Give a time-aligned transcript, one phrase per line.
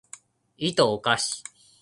[0.57, 1.43] いとをかし